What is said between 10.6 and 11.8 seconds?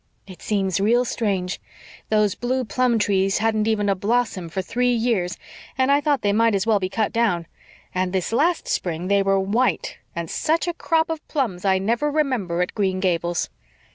a crop of plums I